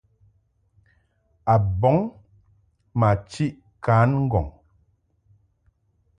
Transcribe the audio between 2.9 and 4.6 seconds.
ma chiʼ kan ŋgɔŋ.